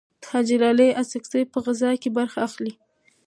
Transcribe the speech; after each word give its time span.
حاجي 0.29 0.55
لالي 0.63 0.87
اڅکزی 1.01 1.41
په 1.51 1.57
غزاکې 1.65 2.09
برخه 2.17 2.39
اخلي. 2.47 2.73